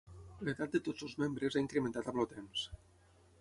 L'edat 0.47 0.71
de 0.77 0.81
tots 0.87 1.05
els 1.07 1.13
membres 1.23 1.59
ha 1.59 1.63
incrementat 1.65 2.11
amb 2.13 2.23
el 2.25 2.31
temps. 2.33 2.65